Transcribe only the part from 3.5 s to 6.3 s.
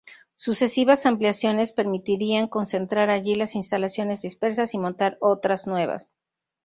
instalaciones dispersas y montar otras nuevas.